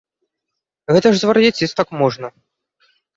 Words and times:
Гэта 0.95 1.07
ж 1.15 1.21
звар'яцець 1.23 1.69
так 1.81 1.93
можна! 1.99 2.27